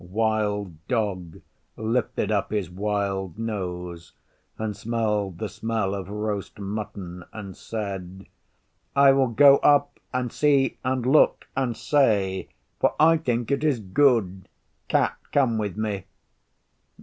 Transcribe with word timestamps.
Wild 0.03 0.87
Dog 0.87 1.41
lifted 1.77 2.31
up 2.31 2.49
his 2.49 2.71
wild 2.71 3.37
nose 3.37 4.13
and 4.57 4.75
smelled 4.75 5.37
the 5.37 5.47
smell 5.47 5.93
of 5.93 6.09
roast 6.09 6.57
mutton, 6.57 7.23
and 7.31 7.55
said, 7.55 8.25
'I 8.95 9.11
will 9.11 9.27
go 9.27 9.57
up 9.57 9.99
and 10.11 10.31
see 10.33 10.79
and 10.83 11.05
look, 11.05 11.45
and 11.55 11.77
say; 11.77 12.49
for 12.79 12.95
I 12.99 13.17
think 13.17 13.51
it 13.51 13.63
is 13.63 13.79
good. 13.79 14.49
Cat, 14.87 15.17
come 15.31 15.59
with 15.59 15.77
me. 15.77 16.05